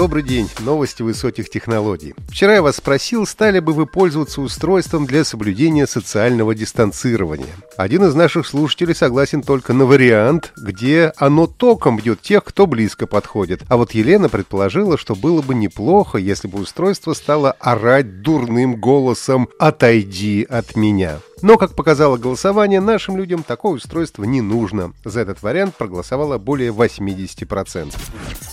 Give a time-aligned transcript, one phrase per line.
[0.00, 0.48] Добрый день.
[0.60, 2.14] Новости высоких технологий.
[2.30, 7.54] Вчера я вас спросил, стали бы вы пользоваться устройством для соблюдения социального дистанцирования.
[7.76, 13.06] Один из наших слушателей согласен только на вариант, где оно током бьет тех, кто близко
[13.06, 13.60] подходит.
[13.68, 19.50] А вот Елена предположила, что было бы неплохо, если бы устройство стало орать дурным голосом
[19.58, 21.18] «Отойди от меня».
[21.42, 24.92] Но, как показало голосование, нашим людям такое устройство не нужно.
[25.04, 27.94] За этот вариант проголосовало более 80%.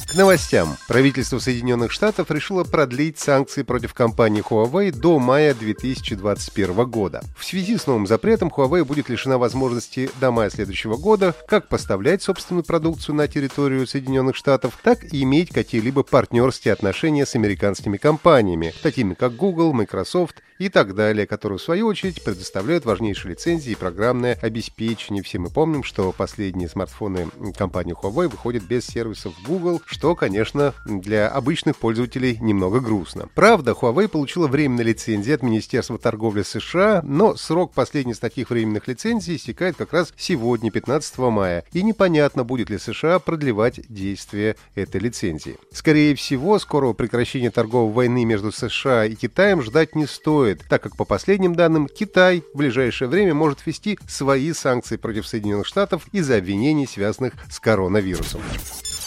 [0.07, 0.77] К новостям.
[0.87, 7.23] Правительство Соединенных Штатов решило продлить санкции против компании Huawei до мая 2021 года.
[7.37, 12.23] В связи с новым запретом Huawei будет лишена возможности до мая следующего года как поставлять
[12.23, 18.73] собственную продукцию на территорию Соединенных Штатов, так и иметь какие-либо партнерские отношения с американскими компаниями,
[18.81, 23.75] такими как Google, Microsoft и так далее, которые в свою очередь предоставляют важнейшие лицензии и
[23.75, 25.23] программное обеспечение.
[25.23, 31.27] Все мы помним, что последние смартфоны компании Huawei выходят без сервисов Google, что, конечно, для
[31.29, 33.29] обычных пользователей немного грустно.
[33.35, 38.87] Правда, Huawei получила временные лицензии от Министерства торговли США, но срок последней из таких временных
[38.87, 44.99] лицензий истекает как раз сегодня, 15 мая, и непонятно, будет ли США продлевать действие этой
[45.01, 45.57] лицензии.
[45.71, 50.95] Скорее всего, скорого прекращения торговой войны между США и Китаем ждать не стоит, так как
[50.95, 56.37] по последним данным Китай в ближайшее время может ввести свои санкции против Соединенных Штатов из-за
[56.37, 58.41] обвинений, связанных с коронавирусом.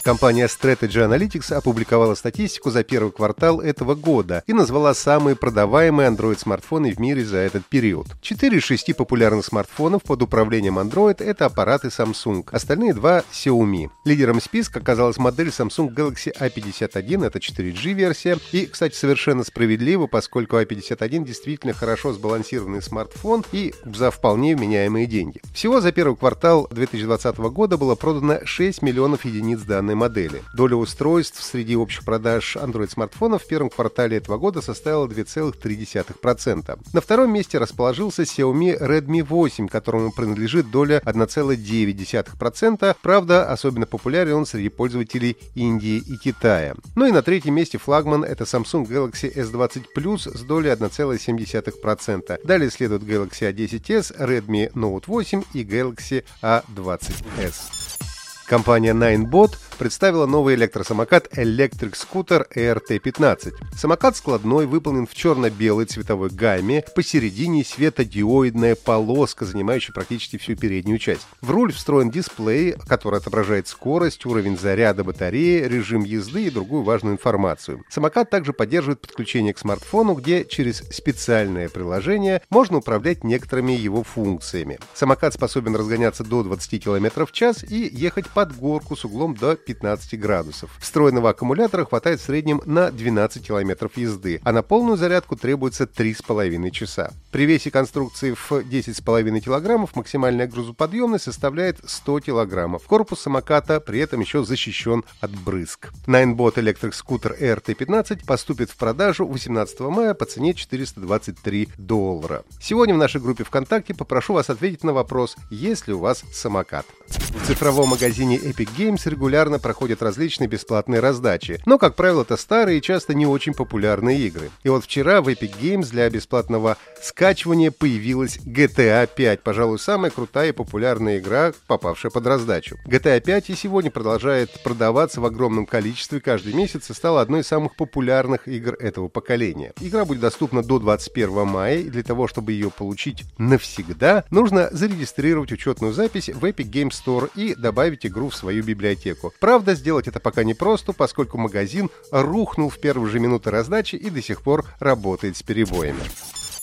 [0.03, 6.92] Компания Strategy Analytics опубликовала статистику за первый квартал этого года и назвала самые продаваемые Android-смартфоны
[6.92, 8.07] в мире за этот период.
[8.23, 13.91] Четыре из шести популярных смартфонов под управлением Android— это аппараты Samsung, остальные два— Xiaomi.
[14.05, 21.24] Лидером списка оказалась модель Samsung Galaxy A51, это 4G-версия, и, кстати, совершенно справедливо, поскольку A51
[21.24, 25.42] действительно хорошо сбалансированный смартфон и за вполне вменяемые деньги.
[25.53, 30.42] Всего за первый квартал 2020 года было продано 6 миллионов единиц данных данной модели.
[30.55, 36.78] Доля устройств среди общих продаж Android-смартфонов в первом квартале этого года составила 2,3%.
[36.92, 42.96] На втором месте расположился Xiaomi Redmi 8, которому принадлежит доля 1,9%.
[43.02, 46.74] Правда, особенно популярен он среди пользователей Индии и Китая.
[46.95, 52.40] Ну и на третьем месте флагман это Samsung Galaxy S20 Plus с долей 1,7%.
[52.45, 58.10] Далее следуют Galaxy A10s, Redmi Note 8 и Galaxy A20s.
[58.50, 63.52] Компания Ninebot представила новый электросамокат Electric Scooter ERT-15.
[63.77, 71.28] Самокат складной, выполнен в черно-белой цветовой гамме, посередине светодиоидная полоска, занимающая практически всю переднюю часть.
[71.40, 77.14] В руль встроен дисплей, который отображает скорость, уровень заряда батареи, режим езды и другую важную
[77.14, 77.84] информацию.
[77.88, 84.80] Самокат также поддерживает подключение к смартфону, где через специальное приложение можно управлять некоторыми его функциями.
[84.92, 89.34] Самокат способен разгоняться до 20 км в час и ехать по под горку с углом
[89.34, 90.70] до 15 градусов.
[90.80, 96.70] Встроенного аккумулятора хватает в среднем на 12 километров езды, а на полную зарядку требуется 3,5
[96.70, 97.12] часа.
[97.33, 102.86] При весе конструкции в 10,5 килограммов максимальная грузоподъемность составляет 100 килограммов.
[102.86, 105.92] Корпус самоката при этом еще защищен от брызг.
[106.06, 112.45] Ninebot Electric Scooter RT15 поступит в продажу 18 мая по цене 423 доллара.
[112.58, 116.86] Сегодня в нашей группе ВКонтакте попрошу вас ответить на вопрос, есть ли у вас самокат.
[117.08, 122.79] В цифровом магазине Epic Games регулярно проходят различные бесплатные раздачи, но, как правило, это старые
[122.79, 124.51] и часто не очень популярные игры.
[124.63, 130.50] И вот вчера в Epic Games для бесплатного скачивания появилась GTA 5, пожалуй, самая крутая
[130.50, 132.76] и популярная игра, попавшая под раздачу.
[132.87, 137.47] GTA 5 и сегодня продолжает продаваться в огромном количестве каждый месяц и стала одной из
[137.47, 139.73] самых популярных игр этого поколения.
[139.81, 145.53] Игра будет доступна до 21 мая, и для того, чтобы ее получить навсегда, нужно зарегистрировать
[145.53, 149.32] учетную запись в Epic Games Store и добавить игру в свою библиотеку.
[149.40, 154.11] Правда, сделать это пока не просто, поскольку магазин рухнул в первые же минуты раздачи и
[154.11, 156.00] до сих пор работает с перебоями.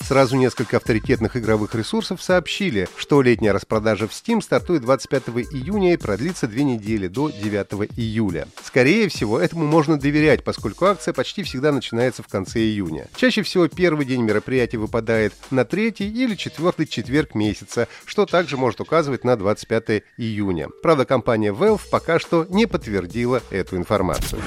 [0.02, 5.98] Сразу несколько авторитетных игровых ресурсов сообщили, что летняя распродажа в Steam стартует 25 июня и
[5.98, 8.48] продлится две недели до 9 июля.
[8.64, 13.08] Скорее всего, этому можно доверять, поскольку акция почти всегда начинается в конце июня.
[13.16, 18.80] Чаще всего первый день мероприятия выпадает на третий или четвертый четверг месяца, что также может
[18.80, 20.70] указывать на 25 июня.
[20.82, 24.42] Правда, компания Valve пока что не подтвердила эту информацию.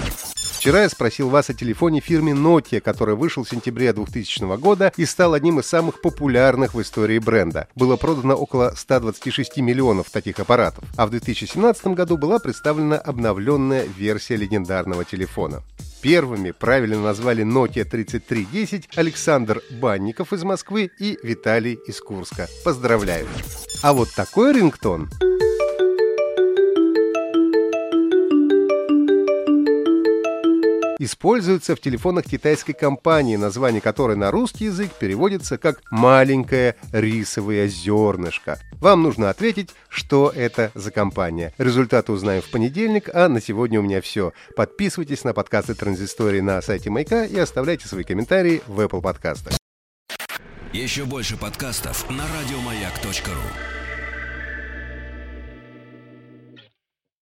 [0.61, 5.07] Вчера я спросил вас о телефоне фирмы Nokia, который вышел в сентябре 2000 года и
[5.07, 7.67] стал одним из самых популярных в истории бренда.
[7.75, 14.37] Было продано около 126 миллионов таких аппаратов, а в 2017 году была представлена обновленная версия
[14.37, 15.63] легендарного телефона.
[16.03, 22.49] Первыми правильно назвали Nokia 3310 Александр Банников из Москвы и Виталий из Курска.
[22.67, 23.27] Поздравляю!
[23.83, 25.09] А вот такой рингтон
[31.01, 38.61] используется в телефонах китайской компании, название которой на русский язык переводится как «маленькое рисовое зернышко».
[38.75, 41.55] Вам нужно ответить, что это за компания.
[41.57, 44.33] Результаты узнаем в понедельник, а на сегодня у меня все.
[44.55, 49.55] Подписывайтесь на подкасты Транзистории на сайте Майка и оставляйте свои комментарии в Apple подкастах.
[50.73, 53.80] Еще больше подкастов на радиомаяк.ру